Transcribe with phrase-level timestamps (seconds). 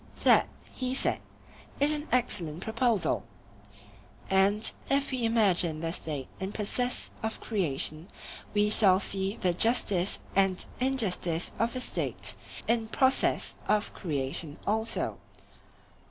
[0.23, 1.19] That, he said,
[1.79, 3.23] is an excellent proposal.
[4.31, 8.07] And if we imagine the State in process of creation,
[8.51, 12.33] we shall see the justice and injustice of the State
[12.67, 15.19] in process of creation also.